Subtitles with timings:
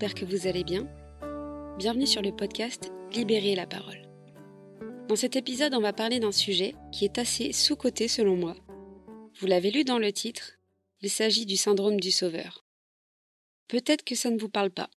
[0.00, 0.88] j'espère que vous allez bien.
[1.76, 4.08] Bienvenue sur le podcast Libérer la parole.
[5.08, 8.56] Dans cet épisode, on va parler d'un sujet qui est assez sous-coté selon moi.
[9.38, 10.52] Vous l'avez lu dans le titre,
[11.02, 12.64] il s'agit du syndrome du sauveur.
[13.68, 14.88] Peut-être que ça ne vous parle pas.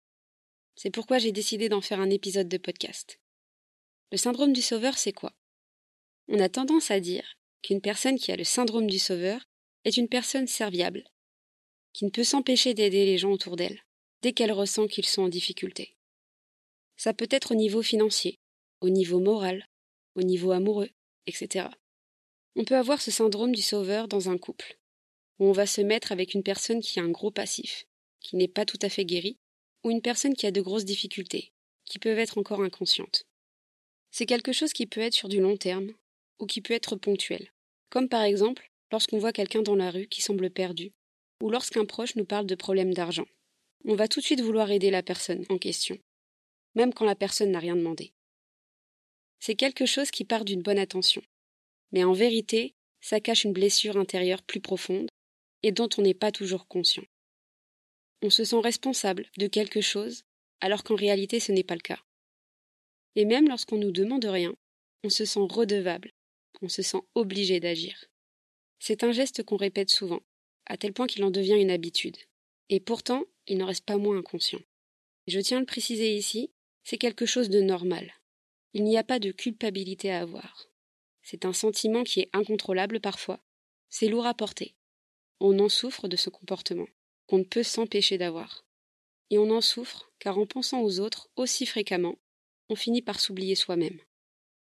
[0.75, 3.19] C'est pourquoi j'ai décidé d'en faire un épisode de podcast.
[4.13, 5.33] Le syndrome du sauveur, c'est quoi?
[6.29, 9.49] On a tendance à dire qu'une personne qui a le syndrome du sauveur
[9.83, 11.03] est une personne serviable,
[11.91, 13.81] qui ne peut s'empêcher d'aider les gens autour d'elle,
[14.23, 15.95] dès qu'elle ressent qu'ils sont en difficulté.
[16.95, 18.39] Ça peut être au niveau financier,
[18.79, 19.67] au niveau moral,
[20.15, 20.89] au niveau amoureux,
[21.27, 21.67] etc.
[22.55, 24.79] On peut avoir ce syndrome du sauveur dans un couple,
[25.39, 27.85] où on va se mettre avec une personne qui a un gros passif,
[28.21, 29.37] qui n'est pas tout à fait guérie,
[29.83, 31.51] ou une personne qui a de grosses difficultés,
[31.83, 33.25] qui peuvent être encore inconscientes.
[34.11, 35.91] C'est quelque chose qui peut être sur du long terme,
[36.39, 37.51] ou qui peut être ponctuel,
[37.89, 40.93] comme par exemple lorsqu'on voit quelqu'un dans la rue qui semble perdu,
[41.41, 43.25] ou lorsqu'un proche nous parle de problèmes d'argent.
[43.85, 45.97] On va tout de suite vouloir aider la personne en question,
[46.75, 48.13] même quand la personne n'a rien demandé.
[49.39, 51.21] C'est quelque chose qui part d'une bonne attention,
[51.91, 55.09] mais en vérité, ça cache une blessure intérieure plus profonde
[55.63, 57.03] et dont on n'est pas toujours conscient.
[58.21, 60.23] On se sent responsable de quelque chose
[60.61, 61.99] alors qu'en réalité ce n'est pas le cas.
[63.15, 64.55] Et même lorsqu'on nous demande rien,
[65.03, 66.13] on se sent redevable,
[66.61, 68.05] on se sent obligé d'agir.
[68.79, 70.21] C'est un geste qu'on répète souvent,
[70.65, 72.17] à tel point qu'il en devient une habitude.
[72.69, 74.61] Et pourtant, il n'en reste pas moins inconscient.
[75.27, 76.51] Je tiens à le préciser ici,
[76.83, 78.13] c'est quelque chose de normal.
[78.73, 80.67] Il n'y a pas de culpabilité à avoir.
[81.21, 83.39] C'est un sentiment qui est incontrôlable parfois.
[83.89, 84.75] C'est lourd à porter.
[85.39, 86.87] On en souffre de ce comportement,
[87.27, 88.65] qu'on ne peut s'empêcher d'avoir.
[89.29, 92.17] Et on en souffre car en pensant aux autres aussi fréquemment,
[92.69, 93.99] on finit par s'oublier soi-même.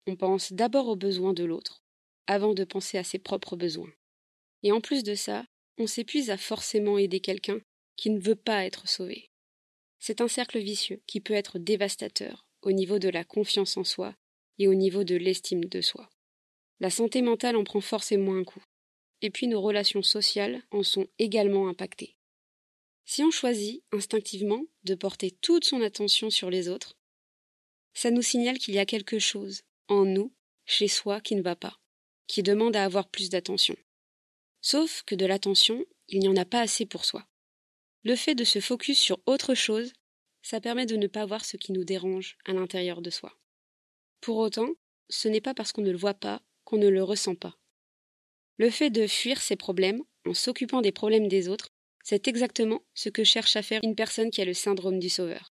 [0.07, 1.83] On pense d'abord aux besoins de l'autre,
[2.27, 3.91] avant de penser à ses propres besoins.
[4.63, 5.45] Et en plus de ça,
[5.77, 7.59] on s'épuise à forcément aider quelqu'un
[7.99, 9.29] qui ne veut pas être sauvé.
[9.99, 14.15] C'est un cercle vicieux qui peut être dévastateur au niveau de la confiance en soi
[14.57, 16.09] et au niveau de l'estime de soi.
[16.79, 18.63] La santé mentale en prend forcément un coup.
[19.21, 22.15] Et puis nos relations sociales en sont également impactées.
[23.03, 26.95] Si on choisit instinctivement de porter toute son attention sur les autres,
[27.93, 30.31] ça nous signale qu'il y a quelque chose en nous,
[30.65, 31.77] chez soi, qui ne va pas,
[32.27, 33.75] qui demande à avoir plus d'attention.
[34.61, 37.25] Sauf que de l'attention, il n'y en a pas assez pour soi.
[38.03, 39.91] Le fait de se focus sur autre chose,
[40.41, 43.37] ça permet de ne pas voir ce qui nous dérange à l'intérieur de soi.
[44.21, 44.69] Pour autant,
[45.09, 47.57] ce n'est pas parce qu'on ne le voit pas qu'on ne le ressent pas.
[48.57, 51.71] Le fait de fuir ses problèmes en s'occupant des problèmes des autres,
[52.03, 55.53] c'est exactement ce que cherche à faire une personne qui a le syndrome du sauveur.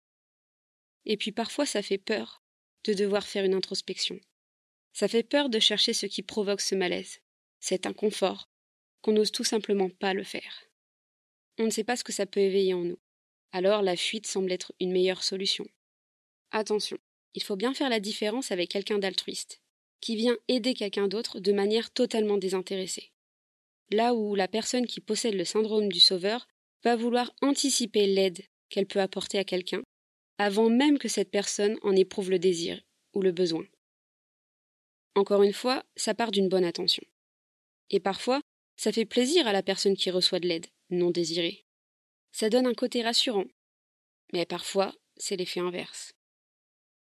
[1.04, 2.42] Et puis parfois ça fait peur
[2.84, 4.18] de devoir faire une introspection.
[4.92, 7.20] Ça fait peur de chercher ce qui provoque ce malaise,
[7.60, 8.48] cet inconfort,
[9.00, 10.71] qu'on n'ose tout simplement pas le faire.
[11.62, 12.98] On ne sait pas ce que ça peut éveiller en nous.
[13.52, 15.64] Alors la fuite semble être une meilleure solution.
[16.50, 16.98] Attention,
[17.34, 19.60] il faut bien faire la différence avec quelqu'un d'altruiste,
[20.00, 23.12] qui vient aider quelqu'un d'autre de manière totalement désintéressée.
[23.92, 26.48] Là où la personne qui possède le syndrome du sauveur
[26.82, 29.84] va vouloir anticiper l'aide qu'elle peut apporter à quelqu'un,
[30.38, 32.82] avant même que cette personne en éprouve le désir
[33.14, 33.64] ou le besoin.
[35.14, 37.04] Encore une fois, ça part d'une bonne intention.
[37.90, 38.40] Et parfois,
[38.76, 41.64] ça fait plaisir à la personne qui reçoit de l'aide, non désirée.
[42.32, 43.46] Ça donne un côté rassurant.
[44.32, 46.14] Mais parfois, c'est l'effet inverse.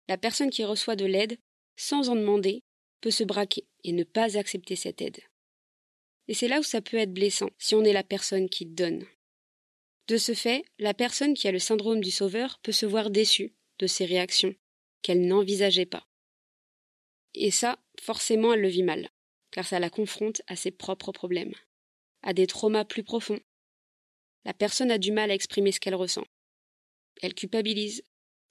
[0.09, 1.39] La personne qui reçoit de l'aide,
[1.77, 2.63] sans en demander,
[3.01, 5.21] peut se braquer et ne pas accepter cette aide.
[6.29, 9.05] Et c'est là où ça peut être blessant, si on est la personne qui donne.
[10.07, 13.55] De ce fait, la personne qui a le syndrome du sauveur peut se voir déçue
[13.79, 14.55] de ses réactions,
[15.03, 16.07] qu'elle n'envisageait pas.
[17.35, 19.11] Et ça, forcément, elle le vit mal
[19.51, 21.55] car ça la confronte à ses propres problèmes,
[22.23, 23.41] à des traumas plus profonds.
[24.45, 26.25] La personne a du mal à exprimer ce qu'elle ressent.
[27.23, 28.03] Elle culpabilise,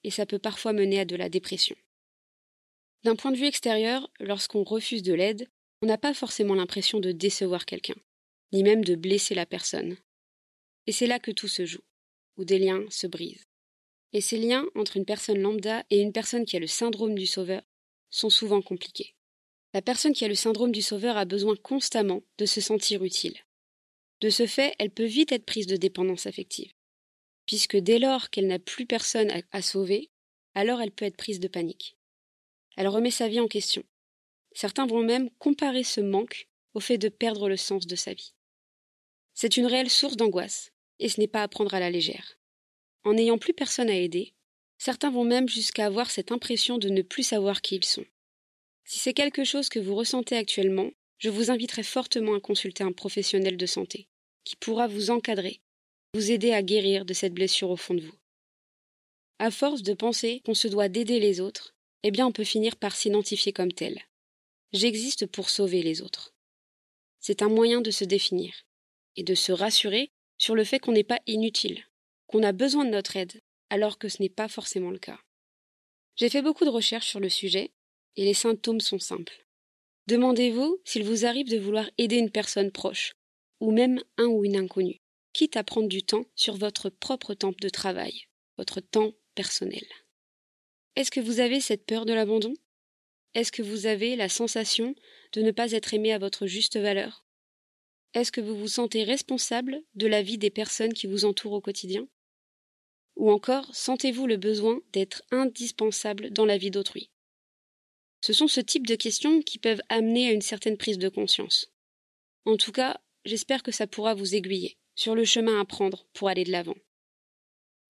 [0.03, 1.75] et ça peut parfois mener à de la dépression.
[3.03, 5.49] D'un point de vue extérieur, lorsqu'on refuse de l'aide,
[5.81, 7.95] on n'a pas forcément l'impression de décevoir quelqu'un,
[8.51, 9.97] ni même de blesser la personne.
[10.87, 11.83] Et c'est là que tout se joue,
[12.37, 13.45] où des liens se brisent.
[14.11, 17.27] Et ces liens entre une personne lambda et une personne qui a le syndrome du
[17.27, 17.61] sauveur
[18.09, 19.15] sont souvent compliqués.
[19.73, 23.37] La personne qui a le syndrome du sauveur a besoin constamment de se sentir utile.
[24.21, 26.73] De ce fait, elle peut vite être prise de dépendance affective.
[27.45, 30.11] Puisque dès lors qu'elle n'a plus personne à, sauver,
[30.55, 31.97] alors elle peut être prise de panique.
[32.75, 33.83] Elle remet sa vie en question.
[34.53, 38.33] Certains vont même comparer ce manque au fait de perdre le sens de sa vie.
[39.33, 42.37] C'est une réelle source d'angoisse, et ce n'est pas à prendre à la légère.
[43.03, 44.33] En n'ayant plus personne à aider,
[44.77, 48.05] certains vont même jusqu'à avoir cette impression de ne plus savoir qui ils sont.
[48.83, 50.89] Si c'est quelque chose que vous ressentez actuellement,
[51.19, 54.07] je vous inviterai fortement à consulter un professionnel de santé,
[54.45, 55.61] qui pourra vous encadrer,
[56.13, 58.17] vous aider à guérir de cette blessure au fond de vous.
[59.37, 62.77] À force de penser qu'on se doit d'aider les autres, eh bien on peut finir
[62.77, 64.01] par s'identifier comme tel.
[64.71, 66.33] J'existe pour sauver les autres.
[67.19, 68.53] C'est un moyen de se définir
[69.15, 71.83] et de se rassurer sur le fait qu'on n'est pas inutile,
[72.27, 75.19] qu'on a besoin de notre aide, alors que ce n'est pas forcément le cas.
[76.15, 77.71] J'ai fait beaucoup de recherches sur le sujet,
[78.15, 79.45] et les symptômes sont simples.
[80.09, 83.13] Demandez-vous s'il vous arrive de vouloir aider une personne proche,
[83.59, 85.03] ou même un ou une inconnue,
[85.33, 88.23] quitte à prendre du temps sur votre propre temps de travail,
[88.57, 89.85] votre temps personnel.
[90.95, 92.55] Est-ce que vous avez cette peur de l'abandon?
[93.35, 94.95] Est-ce que vous avez la sensation
[95.33, 97.23] de ne pas être aimé à votre juste valeur?
[98.15, 101.61] Est-ce que vous vous sentez responsable de la vie des personnes qui vous entourent au
[101.61, 102.07] quotidien?
[103.15, 107.11] Ou encore, sentez-vous le besoin d'être indispensable dans la vie d'autrui?
[108.21, 111.71] Ce sont ce type de questions qui peuvent amener à une certaine prise de conscience.
[112.45, 116.27] En tout cas, j'espère que ça pourra vous aiguiller sur le chemin à prendre pour
[116.27, 116.75] aller de l'avant.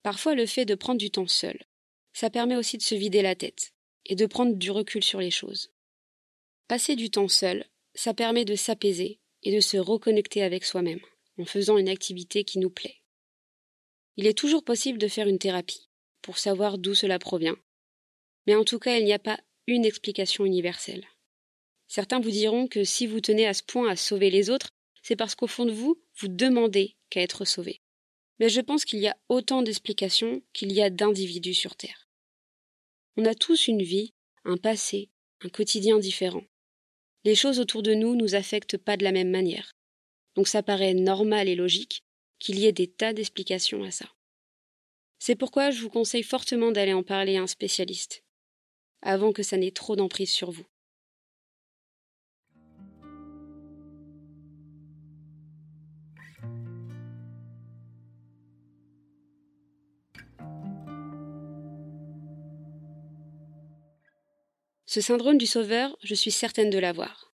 [0.03, 1.59] Parfois, le fait de prendre du temps seul,
[2.13, 3.73] ça permet aussi de se vider la tête
[4.05, 5.71] et de prendre du recul sur les choses.
[6.67, 7.65] Passer du temps seul,
[7.95, 11.01] ça permet de s'apaiser et de se reconnecter avec soi-même
[11.37, 13.01] en faisant une activité qui nous plaît.
[14.17, 15.89] Il est toujours possible de faire une thérapie
[16.21, 17.55] pour savoir d'où cela provient,
[18.45, 21.05] mais en tout cas il n'y a pas une explication universelle.
[21.87, 24.71] Certains vous diront que si vous tenez à ce point à sauver les autres,
[25.01, 27.81] c'est parce qu'au fond de vous, vous demandez qu'à être sauvé.
[28.39, 32.09] Mais je pense qu'il y a autant d'explications qu'il y a d'individus sur Terre.
[33.17, 34.13] On a tous une vie,
[34.45, 35.09] un passé,
[35.41, 36.43] un quotidien différent.
[37.25, 39.71] Les choses autour de nous nous affectent pas de la même manière.
[40.35, 42.03] Donc ça paraît normal et logique
[42.39, 44.09] qu'il y ait des tas d'explications à ça.
[45.19, 48.23] C'est pourquoi je vous conseille fortement d'aller en parler à un spécialiste,
[49.01, 50.65] avant que ça n'ait trop d'emprise sur vous.
[64.85, 67.31] Ce syndrome du sauveur, je suis certaine de l'avoir.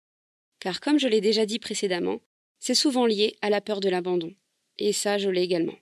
[0.59, 2.21] Car comme je l'ai déjà dit précédemment,
[2.59, 4.35] c'est souvent lié à la peur de l'abandon.
[4.77, 5.77] Et ça, je l'ai également.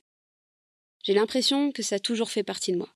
[1.02, 2.94] J'ai l'impression que ça a toujours fait partie de moi.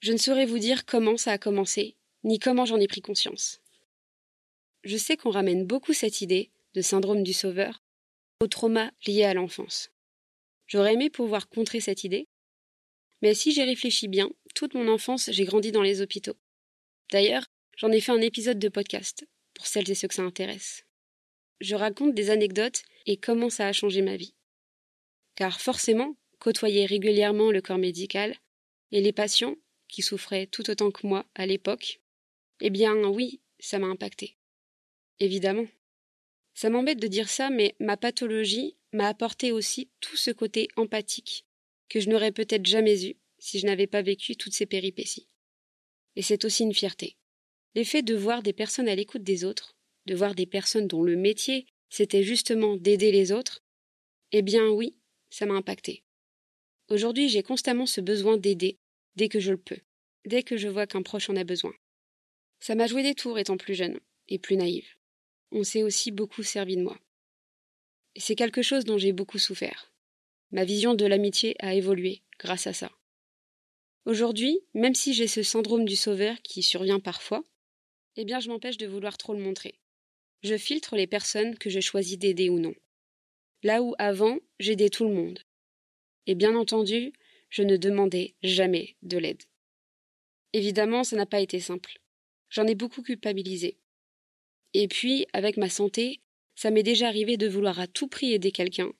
[0.00, 3.60] Je ne saurais vous dire comment ça a commencé, ni comment j'en ai pris conscience.
[4.84, 7.82] Je sais qu'on ramène beaucoup cette idée de syndrome du sauveur
[8.40, 9.90] au trauma lié à l'enfance.
[10.66, 12.28] J'aurais aimé pouvoir contrer cette idée,
[13.22, 16.36] mais si j'y réfléchis bien, toute mon enfance, j'ai grandi dans les hôpitaux.
[17.10, 17.46] D'ailleurs,
[17.78, 19.24] J'en ai fait un épisode de podcast,
[19.54, 20.84] pour celles et ceux que ça intéresse.
[21.60, 24.34] Je raconte des anecdotes et comment ça a changé ma vie.
[25.36, 28.34] Car forcément, côtoyer régulièrement le corps médical
[28.90, 29.54] et les patients,
[29.86, 32.00] qui souffraient tout autant que moi à l'époque,
[32.60, 34.36] eh bien oui, ça m'a impacté.
[35.20, 35.66] Évidemment.
[36.54, 41.44] Ça m'embête de dire ça, mais ma pathologie m'a apporté aussi tout ce côté empathique
[41.88, 45.28] que je n'aurais peut-être jamais eu si je n'avais pas vécu toutes ces péripéties.
[46.16, 47.16] Et c'est aussi une fierté.
[47.74, 49.76] L'effet de voir des personnes à l'écoute des autres,
[50.06, 53.62] de voir des personnes dont le métier c'était justement d'aider les autres,
[54.32, 54.96] eh bien oui,
[55.30, 56.04] ça m'a impacté.
[56.88, 58.78] Aujourd'hui, j'ai constamment ce besoin d'aider,
[59.16, 59.78] dès que je le peux,
[60.26, 61.72] dès que je vois qu'un proche en a besoin.
[62.60, 64.88] Ça m'a joué des tours étant plus jeune et plus naïve.
[65.52, 66.98] On s'est aussi beaucoup servi de moi.
[68.16, 69.92] C'est quelque chose dont j'ai beaucoup souffert.
[70.50, 72.90] Ma vision de l'amitié a évolué grâce à ça.
[74.06, 77.44] Aujourd'hui, même si j'ai ce syndrome du sauveur qui survient parfois,
[78.16, 79.78] eh bien je m'empêche de vouloir trop le montrer.
[80.42, 82.74] Je filtre les personnes que je choisis d'aider ou non.
[83.62, 85.40] Là où avant, j'aidais tout le monde.
[86.26, 87.12] Et bien entendu,
[87.50, 89.42] je ne demandais jamais de l'aide.
[90.52, 92.00] Évidemment, ça n'a pas été simple.
[92.50, 93.78] J'en ai beaucoup culpabilisé.
[94.74, 96.20] Et puis, avec ma santé,
[96.54, 98.92] ça m'est déjà arrivé de vouloir à tout prix aider quelqu'un,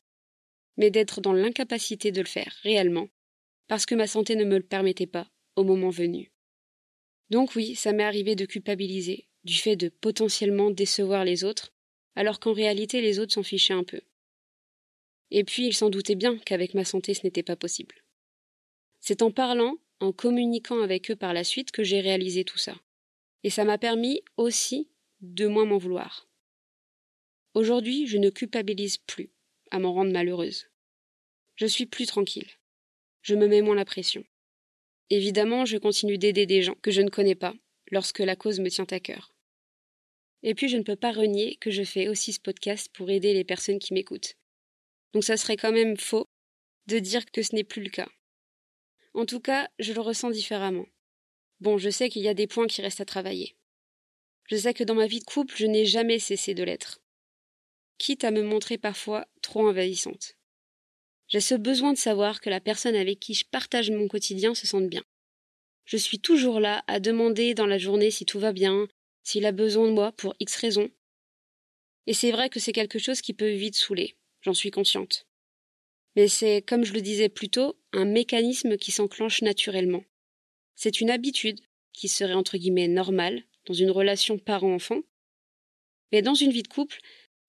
[0.76, 3.08] mais d'être dans l'incapacité de le faire réellement,
[3.66, 6.32] parce que ma santé ne me le permettait pas au moment venu.
[7.30, 11.74] Donc oui, ça m'est arrivé de culpabiliser, du fait de potentiellement décevoir les autres,
[12.14, 14.00] alors qu'en réalité les autres s'en fichaient un peu.
[15.30, 17.96] Et puis ils s'en doutaient bien qu'avec ma santé ce n'était pas possible.
[19.00, 22.74] C'est en parlant, en communiquant avec eux par la suite que j'ai réalisé tout ça.
[23.44, 24.88] Et ça m'a permis aussi
[25.20, 26.28] de moins m'en vouloir.
[27.54, 29.30] Aujourd'hui, je ne culpabilise plus
[29.70, 30.68] à m'en rendre malheureuse.
[31.56, 32.48] Je suis plus tranquille.
[33.22, 34.24] Je me mets moins la pression.
[35.10, 37.54] Évidemment, je continue d'aider des gens que je ne connais pas,
[37.90, 39.34] lorsque la cause me tient à cœur.
[40.42, 43.34] Et puis je ne peux pas renier que je fais aussi ce podcast pour aider
[43.34, 44.36] les personnes qui m'écoutent.
[45.12, 46.28] Donc ça serait quand même faux
[46.86, 48.08] de dire que ce n'est plus le cas.
[49.14, 50.86] En tout cas, je le ressens différemment.
[51.60, 53.56] Bon, je sais qu'il y a des points qui restent à travailler.
[54.48, 57.00] Je sais que dans ma vie de couple, je n'ai jamais cessé de l'être.
[57.98, 60.36] Quitte à me montrer parfois trop envahissante.
[61.26, 64.66] J'ai ce besoin de savoir que la personne avec qui je partage mon quotidien se
[64.66, 65.02] sente bien.
[65.84, 68.88] Je suis toujours là à demander dans la journée si tout va bien,
[69.24, 70.90] s'il a besoin de moi pour X raisons.
[72.06, 75.26] Et c'est vrai que c'est quelque chose qui peut vite saouler, j'en suis consciente.
[76.16, 80.04] Mais c'est, comme je le disais plus tôt, un mécanisme qui s'enclenche naturellement.
[80.80, 81.60] C'est une habitude
[81.92, 85.00] qui serait entre guillemets normale dans une relation parent-enfant,
[86.12, 87.00] mais dans une vie de couple,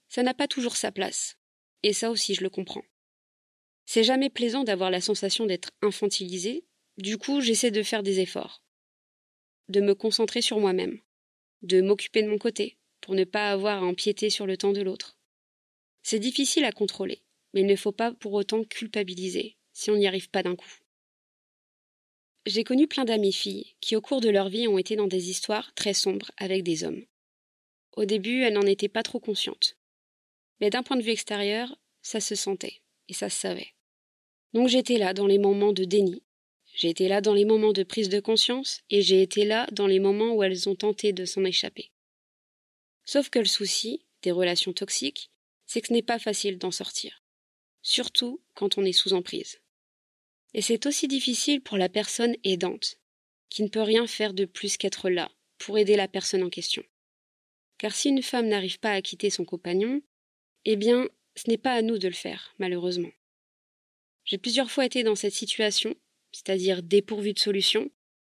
[0.08, 1.38] ça n'a pas toujours sa place.
[1.84, 2.84] Et ça aussi, je le comprends.
[3.86, 6.66] C'est jamais plaisant d'avoir la sensation d'être infantilisé,
[6.98, 8.64] du coup, j'essaie de faire des efforts.
[9.68, 11.00] De me concentrer sur moi-même.
[11.62, 14.82] De m'occuper de mon côté, pour ne pas avoir à empiéter sur le temps de
[14.82, 15.20] l'autre.
[16.02, 17.22] C'est difficile à contrôler,
[17.54, 20.80] mais il ne faut pas pour autant culpabiliser si on n'y arrive pas d'un coup.
[22.46, 25.30] J'ai connu plein d'amies filles qui, au cours de leur vie, ont été dans des
[25.30, 27.04] histoires très sombres avec des hommes.
[27.94, 29.78] Au début, elles n'en étaient pas trop conscientes.
[30.62, 33.74] Mais d'un point de vue extérieur, ça se sentait, et ça se savait.
[34.54, 36.24] Donc j'étais là dans les moments de déni,
[36.74, 39.88] j'ai été là dans les moments de prise de conscience, et j'ai été là dans
[39.88, 41.92] les moments où elles ont tenté de s'en échapper.
[43.06, 45.30] Sauf que le souci des relations toxiques,
[45.66, 47.24] c'est que ce n'est pas facile d'en sortir,
[47.82, 49.60] surtout quand on est sous emprise.
[50.54, 52.98] Et c'est aussi difficile pour la personne aidante,
[53.50, 56.84] qui ne peut rien faire de plus qu'être là pour aider la personne en question.
[57.78, 60.02] Car si une femme n'arrive pas à quitter son compagnon,
[60.66, 63.12] eh bien, ce n'est pas à nous de le faire, malheureusement.
[64.26, 65.96] J'ai plusieurs fois été dans cette situation,
[66.32, 67.90] c'est-à-dire dépourvue de solution,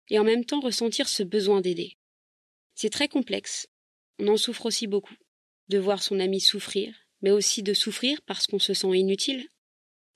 [0.10, 1.98] et en même temps ressentir ce besoin d'aider.
[2.76, 3.68] C'est très complexe.
[4.20, 5.16] On en souffre aussi beaucoup.
[5.68, 9.50] De voir son ami souffrir, mais aussi de souffrir parce qu'on se sent inutile.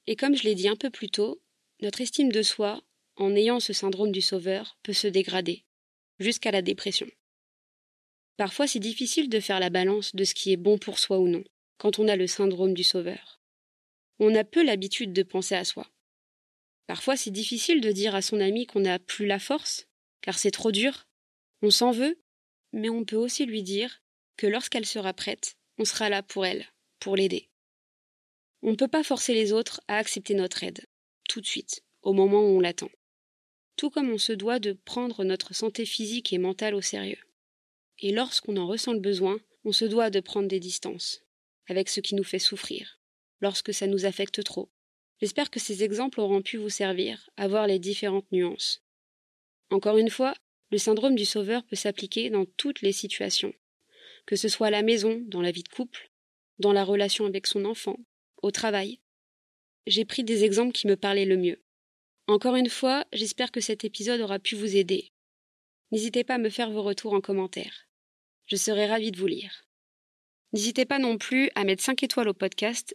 [0.07, 1.42] Et comme je l'ai dit un peu plus tôt,
[1.83, 2.81] notre estime de soi,
[3.17, 5.65] en ayant ce syndrome du sauveur, peut se dégrader,
[6.17, 7.07] jusqu'à la dépression.
[8.37, 11.27] Parfois c'est difficile de faire la balance de ce qui est bon pour soi ou
[11.27, 11.43] non,
[11.77, 13.41] quand on a le syndrome du sauveur.
[14.19, 15.91] On a peu l'habitude de penser à soi.
[16.87, 19.85] Parfois c'est difficile de dire à son ami qu'on n'a plus la force,
[20.21, 21.05] car c'est trop dur.
[21.61, 22.17] On s'en veut,
[22.71, 24.01] mais on peut aussi lui dire
[24.37, 26.65] que lorsqu'elle sera prête, on sera là pour elle,
[27.01, 27.49] pour l'aider.
[28.61, 30.85] On ne peut pas forcer les autres à accepter notre aide
[31.27, 32.89] tout de suite, au moment où on l'attend.
[33.75, 37.23] Tout comme on se doit de prendre notre santé physique et mentale au sérieux.
[37.99, 41.21] Et lorsqu'on en ressent le besoin, on se doit de prendre des distances,
[41.67, 42.99] avec ce qui nous fait souffrir,
[43.41, 44.69] lorsque ça nous affecte trop.
[45.21, 48.83] J'espère que ces exemples auront pu vous servir à voir les différentes nuances.
[49.69, 50.33] Encore une fois,
[50.71, 53.53] le syndrome du sauveur peut s'appliquer dans toutes les situations,
[54.25, 56.11] que ce soit à la maison, dans la vie de couple,
[56.59, 57.97] dans la relation avec son enfant,
[58.41, 58.99] au travail,
[59.87, 61.61] j'ai pris des exemples qui me parlaient le mieux.
[62.27, 65.11] Encore une fois, j'espère que cet épisode aura pu vous aider.
[65.91, 67.87] N'hésitez pas à me faire vos retours en commentaire.
[68.47, 69.65] Je serai ravie de vous lire.
[70.53, 72.93] N'hésitez pas non plus à mettre 5 étoiles au podcast,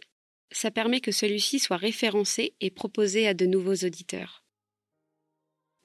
[0.51, 4.43] ça permet que celui-ci soit référencé et proposé à de nouveaux auditeurs.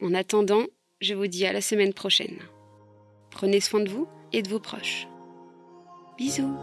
[0.01, 0.67] En attendant,
[1.01, 2.39] je vous dis à la semaine prochaine.
[3.31, 5.07] Prenez soin de vous et de vos proches.
[6.17, 6.57] Bisous